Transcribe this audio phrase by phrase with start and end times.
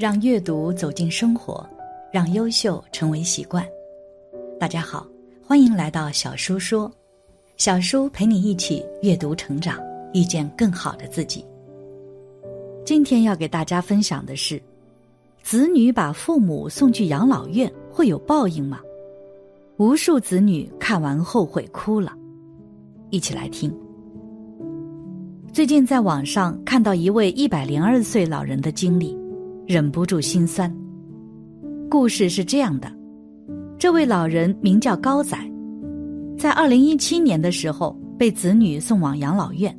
[0.00, 1.62] 让阅读走进生活，
[2.10, 3.62] 让优秀成为习惯。
[4.58, 5.06] 大家好，
[5.46, 6.90] 欢迎来到小叔说，
[7.58, 9.78] 小叔陪你一起阅读成长，
[10.14, 11.44] 遇见更好的自己。
[12.82, 14.58] 今天要给大家分享的是：
[15.42, 18.80] 子女把父母送去养老院会有报应吗？
[19.76, 22.14] 无数子女看完后悔哭了，
[23.10, 23.70] 一起来听。
[25.52, 29.14] 最近在网上看到一位一百零二岁老人的经历。
[29.70, 30.68] 忍不住心酸。
[31.88, 32.92] 故事是这样的：
[33.78, 35.38] 这位老人名叫高仔，
[36.36, 39.72] 在二零一七年的时候被子女送往养老院。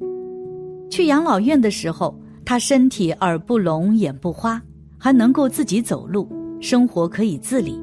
[0.89, 4.61] 去养老院的时候，他身体耳不聋、眼不花，
[4.97, 6.25] 还能够自己走路，
[6.61, 7.77] 生活可以自理。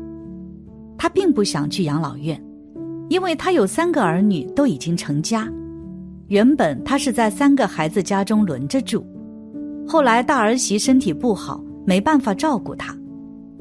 [0.96, 2.42] 他并不想去养老院，
[3.10, 5.46] 因为他有三个儿女都已经成家。
[6.28, 9.04] 原本他是在三个孩子家中轮着住，
[9.86, 11.62] 后来大儿媳身体不好。
[11.88, 12.94] 没办法照顾他，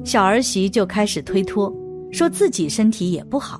[0.04, 1.74] 小儿媳就开始推脱，
[2.12, 3.58] 说自己身体也不好。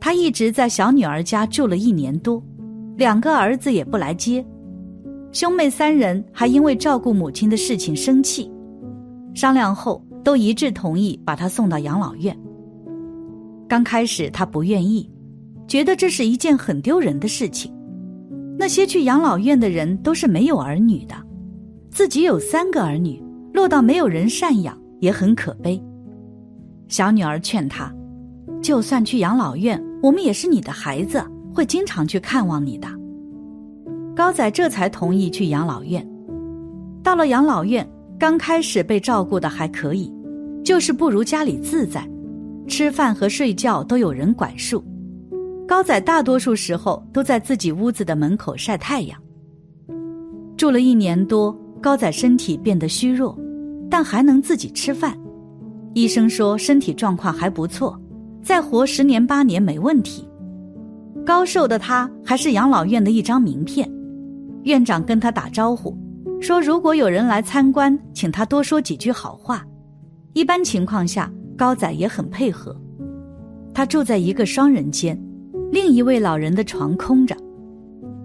[0.00, 2.42] 他一直在小女儿家住了一年多，
[2.96, 4.42] 两个儿子也不来接，
[5.32, 8.50] 兄妹三人还因为照顾母亲的事情生气，
[9.34, 12.34] 商量后都一致同意把他送到养老院。
[13.68, 15.06] 刚开始他不愿意，
[15.68, 17.70] 觉得这是一件很丢人的事情。
[18.58, 21.14] 那些去养老院的人都是没有儿女的，
[21.90, 23.22] 自己有三个儿女。
[23.54, 25.80] 落到没有人赡养也很可悲。
[26.88, 27.90] 小女儿劝他，
[28.60, 31.24] 就算去养老院，我们也是你的孩子，
[31.54, 32.88] 会经常去看望你的。
[34.14, 36.04] 高仔这才同意去养老院。
[37.00, 37.88] 到了养老院，
[38.18, 40.12] 刚开始被照顾的还可以，
[40.64, 42.04] 就是不如家里自在，
[42.66, 44.84] 吃饭和睡觉都有人管束。
[45.66, 49.16] 高仔大多数时候都在自己屋子的门口晒太阳。
[50.56, 53.38] 住了一年多，高仔身体变得虚弱。
[53.96, 55.16] 但还能自己吃饭，
[55.92, 57.96] 医生说身体状况还不错，
[58.42, 60.28] 再活十年八年没问题。
[61.24, 63.88] 高寿的他还是养老院的一张名片，
[64.64, 65.96] 院长跟他打招呼，
[66.40, 69.64] 说如果有人来参观，请他多说几句好话。
[70.32, 72.76] 一般情况下，高仔也很配合。
[73.72, 75.16] 他住在一个双人间，
[75.70, 77.36] 另一位老人的床空着。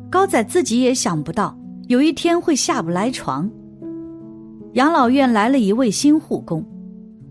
[0.10, 1.56] 高仔自己也想不到
[1.90, 3.48] 有一天会下不来床。
[4.74, 6.64] 养老院来了一位新护工，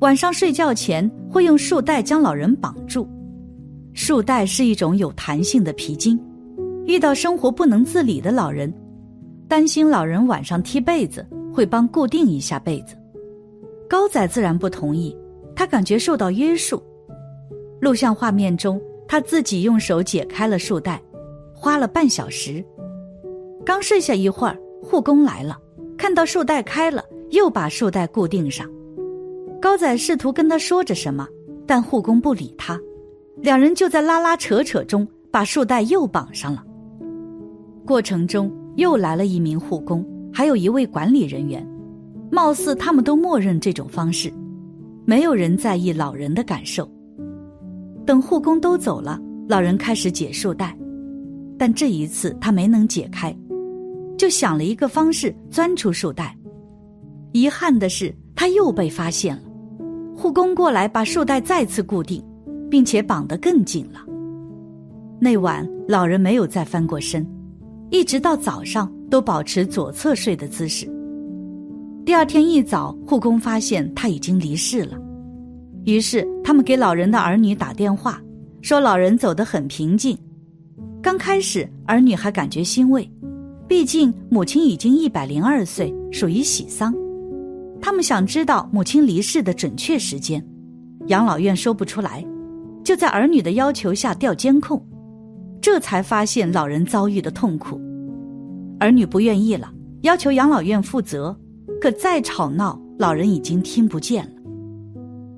[0.00, 3.08] 晚上睡觉前会用束带将老人绑住。
[3.94, 6.18] 束带是一种有弹性的皮筋，
[6.84, 8.72] 遇到生活不能自理的老人，
[9.46, 12.96] 担心老人晚上踢被子，会帮固定一下被子。
[13.88, 15.16] 高仔自然不同意，
[15.54, 16.82] 他感觉受到约束。
[17.80, 21.00] 录像画面中，他自己用手解开了束带，
[21.54, 22.64] 花了半小时。
[23.64, 25.56] 刚睡下一会儿，护工来了，
[25.96, 27.04] 看到束带开了。
[27.30, 28.68] 又把束带固定上，
[29.60, 31.26] 高仔试图跟他说着什么，
[31.66, 32.78] 但护工不理他，
[33.42, 36.64] 两人就在拉拉扯扯中把束带又绑上了。
[37.84, 41.66] 过程中又来了一名护工，还有一位管理人员，
[42.30, 44.32] 貌似他们都默认这种方式，
[45.04, 46.90] 没有人在意老人的感受。
[48.06, 50.74] 等护工都走了，老人开始解束带，
[51.58, 53.36] 但这一次他没能解开，
[54.16, 56.37] 就想了一个方式钻出束带。
[57.38, 59.42] 遗憾的是，他又被发现了。
[60.16, 62.20] 护工过来把束带再次固定，
[62.68, 64.00] 并且绑得更紧了。
[65.20, 67.24] 那晚，老人没有再翻过身，
[67.90, 70.90] 一直到早上都保持左侧睡的姿势。
[72.04, 74.98] 第二天一早，护工发现他已经离世了。
[75.84, 78.20] 于是，他们给老人的儿女打电话，
[78.62, 80.18] 说老人走得很平静。
[81.00, 83.08] 刚开始，儿女还感觉欣慰，
[83.68, 86.92] 毕竟母亲已经一百零二岁，属于喜丧。
[87.88, 90.46] 他们想知道母亲离世的准确时间，
[91.06, 92.22] 养老院说不出来，
[92.84, 94.78] 就在儿女的要求下调监控，
[95.58, 97.80] 这才发现老人遭遇的痛苦。
[98.78, 101.34] 儿女不愿意了，要求养老院负责，
[101.80, 104.32] 可再吵闹，老人已经听不见了。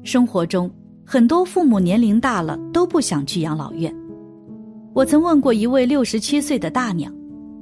[0.03, 0.69] 生活中，
[1.07, 3.95] 很多父母年龄大了都不想去养老院。
[4.93, 7.15] 我曾问过一位六十七岁的大娘，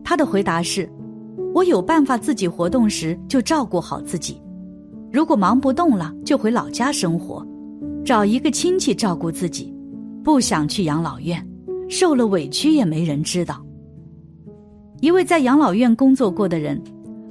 [0.02, 0.90] 她的回答是
[1.54, 4.40] ：“我有办法自己活动时就照顾好自己。”
[5.10, 7.46] 如果忙不动了，就回老家生活，
[8.04, 9.74] 找一个亲戚照顾自己，
[10.22, 11.44] 不想去养老院，
[11.88, 13.64] 受了委屈也没人知道。
[15.00, 16.78] 一位在养老院工作过的人，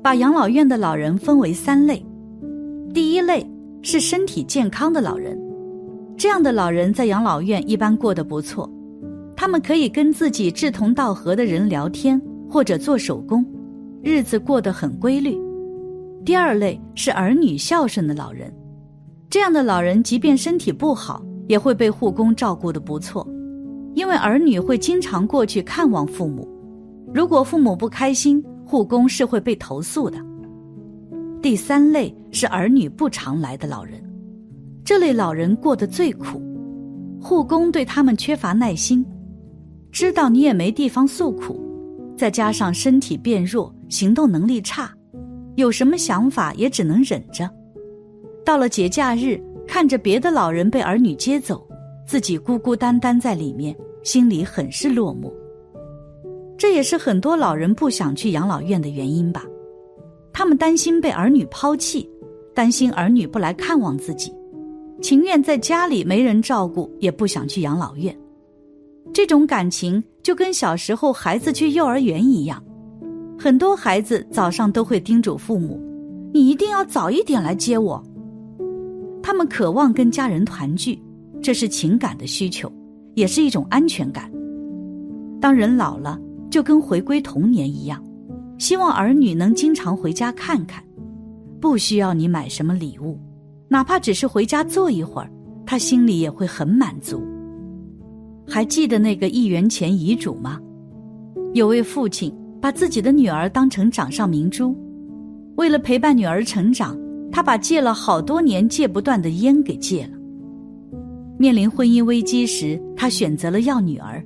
[0.02, 2.04] 把养老院的老人分为三类：
[2.94, 3.46] 第一类
[3.82, 5.38] 是身体健康的老人，
[6.18, 8.68] 这样的老人在养老院一般过得不错，
[9.36, 12.20] 他们可以跟自己志同道合的人聊天
[12.50, 13.46] 或者做手工，
[14.02, 15.38] 日子过得很规律。
[16.28, 18.54] 第二类是儿女孝顺的老人，
[19.30, 23.26] 这样的老人即便身体不好，也会被护工照顾的不错，
[23.96, 26.46] 因为儿女会经常过去看望父母。
[27.14, 30.18] 如果父母不开心，护工是会被投诉的。
[31.42, 34.04] 第三类是儿女不常来的老人，
[34.84, 36.42] 这类老人过得最苦，
[37.22, 39.06] 护工对他们缺乏耐心，
[39.94, 41.58] 知道你也没地方诉苦，
[42.18, 44.94] 再加上身体变弱，行动能力差。
[45.58, 47.50] 有什么想法也只能忍着，
[48.46, 51.68] 到了节假日，看着别的老人被儿女接走，
[52.06, 55.34] 自己孤孤单单在里面，心里很是落寞。
[56.60, 59.46] 这也是很多老人不想去养老院的原因吧？
[60.32, 62.08] 他们担心被儿女抛弃，
[62.54, 64.32] 担心儿女不来看望自己，
[65.02, 68.16] 情愿在家里没人照顾，也不想去养老院。
[69.12, 72.64] 这种感情就跟小时候孩子去幼儿园一样。
[73.40, 75.80] 很多孩子早上都会叮嘱父母
[76.34, 78.04] ：“你一定要早一点来接我。”
[79.22, 81.00] 他们渴望跟家人团聚，
[81.40, 82.72] 这是情感的需求，
[83.14, 84.32] 也是一种安全感。
[85.40, 86.20] 当人老了，
[86.50, 88.04] 就跟回归童年一样，
[88.58, 90.84] 希望儿女能经常回家看看，
[91.62, 93.20] 不需要你买什么礼物，
[93.68, 95.30] 哪怕只是回家坐一会儿，
[95.64, 97.22] 他心里也会很满足。
[98.48, 100.60] 还记得那个一元钱遗嘱吗？
[101.54, 102.34] 有位父亲。
[102.62, 104.76] 把自己的女儿当成掌上明珠，
[105.56, 106.98] 为了陪伴女儿成长，
[107.32, 110.18] 他把戒了好多年戒不断的烟给戒了。
[111.38, 114.24] 面临婚姻危机时，他选择了要女儿，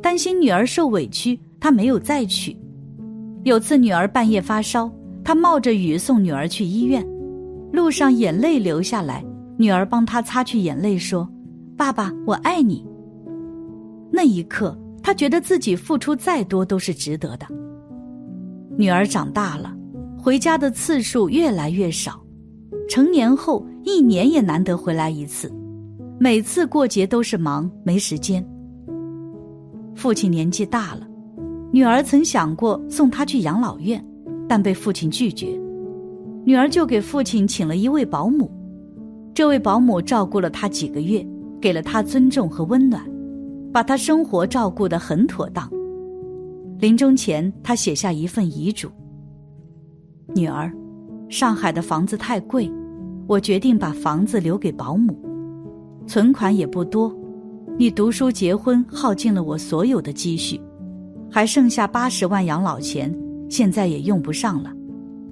[0.00, 2.56] 担心女儿受委屈，他没有再娶。
[3.44, 4.90] 有次女儿半夜发烧，
[5.22, 7.06] 他冒着雨送女儿去医院，
[7.72, 9.24] 路上眼泪流下来，
[9.58, 11.28] 女儿帮他擦去眼泪，说
[11.76, 12.84] ：“爸爸，我爱你。”
[14.10, 14.76] 那一刻。
[15.02, 17.46] 他觉得自己付出再多都是值得的。
[18.76, 19.74] 女儿长大了，
[20.18, 22.20] 回家的次数越来越少，
[22.88, 25.52] 成年后一年也难得回来一次，
[26.18, 28.46] 每次过节都是忙没时间。
[29.94, 31.06] 父亲年纪大了，
[31.72, 34.02] 女儿曾想过送他去养老院，
[34.48, 35.58] 但被父亲拒绝，
[36.44, 38.50] 女儿就给父亲请了一位保姆，
[39.34, 41.26] 这位保姆照顾了他几个月，
[41.60, 43.02] 给了他尊重和温暖。
[43.72, 45.70] 把他生活照顾得很妥当。
[46.78, 48.88] 临终前，他写下一份遗嘱
[50.34, 50.72] ：“女儿，
[51.28, 52.70] 上海的房子太贵，
[53.26, 55.16] 我决定把房子留给保姆。
[56.06, 57.14] 存款也不多，
[57.78, 60.60] 你读书结婚耗尽了我所有的积蓄，
[61.30, 63.14] 还剩下八十万养老钱，
[63.48, 64.72] 现在也用不上了，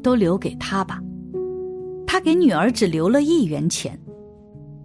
[0.02, 1.00] 都留给他吧。”
[2.06, 3.98] 他给女儿只留了一元钱，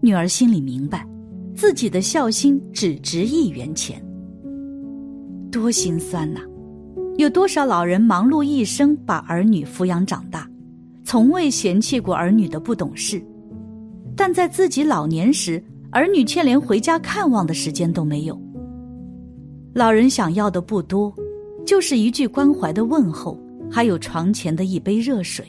[0.02, 1.08] 女儿心里明白。
[1.56, 4.04] 自己的孝心只值一元钱，
[5.52, 6.42] 多心酸呐！
[7.18, 10.50] 有多少老人忙碌一生把儿女抚养长大，
[11.04, 13.24] 从未嫌弃过儿女的不懂事，
[14.16, 18.40] 但在自己老年时，儿女却连回家看望的时间都没有。
[19.74, 21.14] 老人想要的不多，
[21.66, 23.40] 就是一句关怀的问候，
[23.70, 25.46] 还有床前的一杯热水。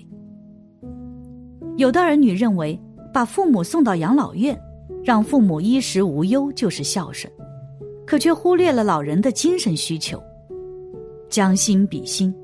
[1.76, 2.78] 有的儿女认为，
[3.12, 4.58] 把父母送到养老院。
[5.04, 7.30] 让父母衣食无忧就是孝顺，
[8.06, 10.18] 可却忽略了老人的精神需求。
[11.28, 12.34] 将心比心，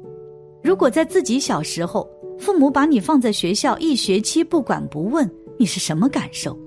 [0.62, 2.08] 如果在自己小时候，
[2.38, 6.58] 父母把你放在学校一学期不管不问，你是什么感受？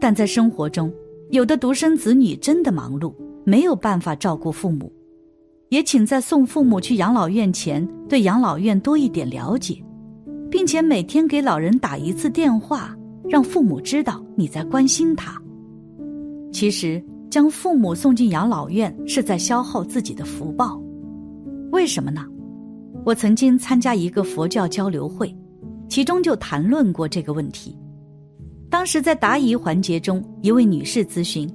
[0.00, 0.92] 但在生活中，
[1.30, 3.12] 有的独生子女真的忙碌，
[3.44, 4.90] 没有办法照顾父母，
[5.70, 9.82] 也请在送父母去养老院前，对养老院多一点了解，
[10.50, 12.96] 并且每天给老人打一次电话。
[13.28, 15.40] 让父母知道你在关心他。
[16.52, 20.80] 其实，将父母送进养老院是在消耗自己的福报。
[21.72, 22.24] 为什么呢？
[23.04, 25.34] 我曾经参加一个佛教交流会，
[25.88, 27.76] 其中就谈论过这个问题。
[28.70, 31.48] 当时在答疑环节中，一位女士咨询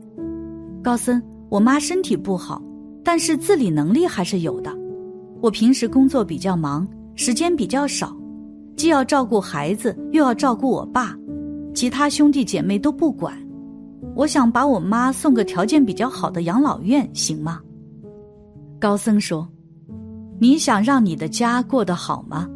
[0.84, 2.62] 高僧：“我妈身体不好，
[3.04, 4.72] 但是自理能力还是有的。
[5.42, 8.16] 我平时工作比较忙，时间比较少，
[8.76, 11.18] 既要照顾孩子，又要照顾我爸。”
[11.74, 13.36] 其他兄弟姐妹都不管，
[14.16, 17.62] 我想把我妈送个条件比较好的养老院，行吗？
[18.80, 19.48] 高僧说
[20.40, 22.50] ：“你想让你的家过得好吗？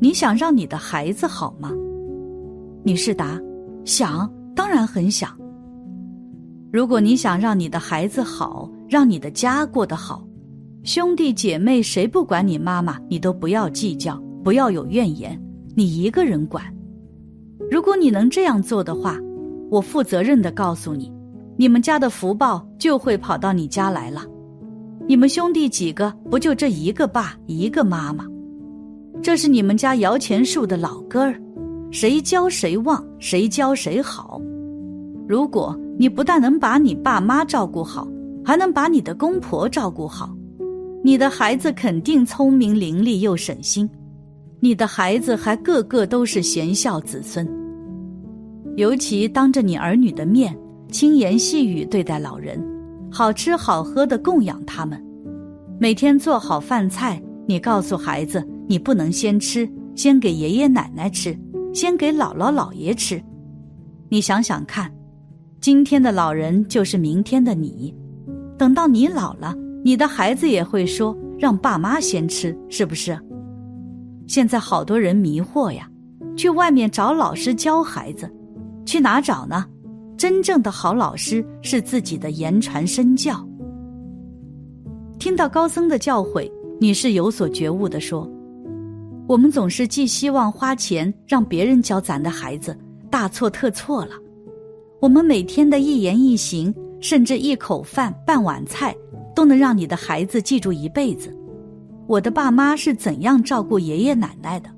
[0.00, 1.70] 你想让你的孩子好吗？”
[2.84, 3.40] 女士答
[3.86, 5.30] ：“想，当然很想。
[6.72, 10.26] 如果你想让你的孩子好，让你的家过得好，
[10.82, 15.40] 兄弟姐妹谁不管你妈妈，你都不要计较，不要有怨言，
[15.74, 16.64] 你一个人管。”
[17.72, 19.18] 如果你能这样做的话，
[19.70, 21.10] 我负责任的告诉你，
[21.56, 24.26] 你们家的福报就会跑到你家来了。
[25.08, 28.26] 你们兄弟几个，不就这一个爸一个妈吗？
[29.22, 31.40] 这是你们家摇钱树的老根儿，
[31.90, 34.38] 谁教谁旺，谁教谁好。
[35.26, 38.06] 如果你不但能把你爸妈照顾好，
[38.44, 40.36] 还能把你的公婆照顾好，
[41.02, 43.88] 你的孩子肯定聪明伶俐又省心，
[44.60, 47.61] 你的孩子还个个都是贤孝子孙。
[48.76, 50.56] 尤其当着你儿女的面，
[50.90, 52.58] 轻言细语对待老人，
[53.10, 55.02] 好吃好喝的供养他们，
[55.78, 61.38] 每天做好饭菜，你告诉孩子，你不能先吃，先给爷爷奶奶吃，
[61.74, 63.22] 先给姥姥姥爷吃。
[64.08, 64.90] 你想想看。
[65.60, 67.94] 今天的老人就是明天的你，
[68.58, 73.16] 等到你老了，你的孩子也会说让爸妈先吃，是不是？
[74.26, 75.88] 现在好多人迷惑呀，
[76.36, 78.28] 去外面找老师教孩子，
[78.92, 79.64] 去哪找呢？
[80.18, 83.42] 真正的好老师是自己的言传身教。
[85.18, 86.46] 听到高僧的教诲，
[86.78, 88.30] 你是有所觉悟的，说：
[89.26, 94.10] 我们总是寄希望花钱让别人教咱的孩子，大错特错了。
[95.00, 96.70] 我们每天的一言一行，
[97.00, 98.94] 甚至一口饭、半碗菜，
[99.34, 101.34] 都能让你的孩子记住一辈子。
[102.06, 104.68] 我的爸妈是怎样照顾爷爷奶奶的？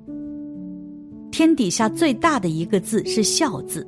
[1.31, 3.85] 天底下最大的一个字是“孝”字，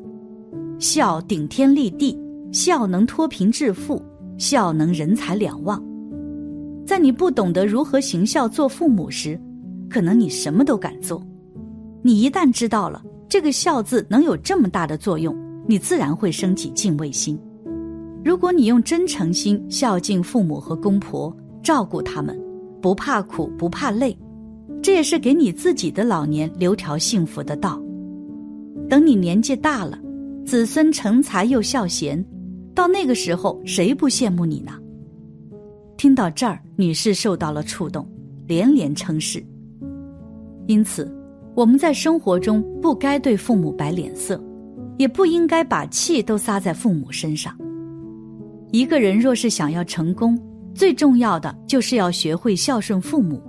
[0.79, 2.15] 孝顶天立地，
[2.51, 3.99] 孝能脱贫致富，
[4.37, 5.83] 孝能人财两旺。
[6.85, 9.39] 在你不懂得如何行孝做父母时，
[9.89, 11.19] 可能你什么都敢做；
[12.03, 15.35] 你一旦知道了这个“孝”字能有这么大的作用。
[15.69, 17.37] 你自然会升起敬畏心。
[18.23, 22.39] 如果你用真诚心孝敬父母和公婆，照顾他们，
[22.81, 24.17] 不怕苦不怕累，
[24.81, 27.81] 这也是给你自己的老年留条幸福的道。
[28.87, 29.99] 等你年纪大了，
[30.47, 32.23] 子孙成才又孝贤，
[32.73, 34.71] 到那个时候，谁不羡慕你呢？
[35.97, 38.07] 听到这儿，女士受到了触动，
[38.47, 39.45] 连连称是。
[40.65, 41.13] 因此，
[41.53, 44.41] 我们在生活中不该对父母摆脸色。
[44.97, 47.55] 也不应该把气都撒在父母身上。
[48.71, 50.35] 一个人若是想要成功，
[50.73, 53.39] 最重要的就是要学会孝顺父母，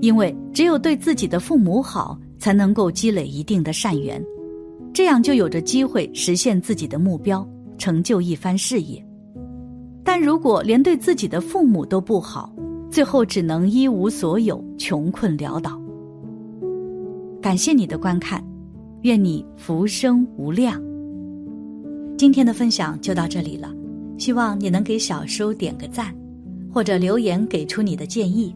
[0.00, 4.24] 因为只有对自己的父母好，才能够积累一定的善缘，
[4.92, 7.46] 这样就有着机会实现自己的目标，
[7.78, 9.04] 成就一番事业。
[10.04, 12.52] 但如果连对自己的父母都不好，
[12.90, 15.80] 最后只能一无所有，穷困潦倒。
[17.40, 18.42] 感谢你的观看。
[19.02, 20.80] 愿你福生无量。
[22.16, 23.68] 今天的分享就到这里了，
[24.16, 26.14] 希望你能给小叔点个赞，
[26.72, 28.54] 或者留言给出你的建议。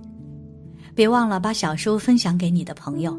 [0.94, 3.18] 别忘了把小叔分享给你的朋友，